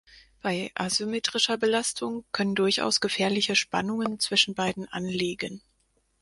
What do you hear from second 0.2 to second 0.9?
Bei